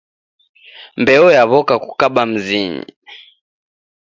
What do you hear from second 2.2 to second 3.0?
mzinyi